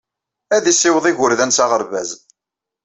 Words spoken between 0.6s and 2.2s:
yessiweḍ igerdan s aɣerbaz.